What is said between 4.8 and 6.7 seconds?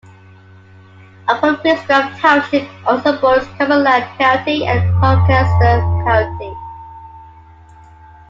Gloucester County.